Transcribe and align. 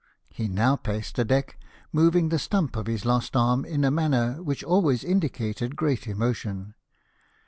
He 0.29 0.47
now 0.47 0.77
paced 0.77 1.13
the 1.15 1.23
deck, 1.23 1.59
moving 1.91 2.29
the 2.29 2.39
stump 2.39 2.75
of 2.75 2.87
his 2.87 3.05
lost 3.05 3.35
arm 3.35 3.63
in 3.65 3.85
a 3.85 3.91
manner 3.91 4.41
which 4.41 4.63
always 4.63 5.03
indicated 5.03 5.75
great 5.75 6.07
emotion. 6.07 6.73